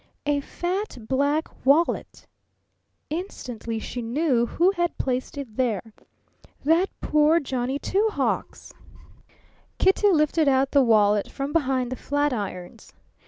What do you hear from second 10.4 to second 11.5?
out the wallet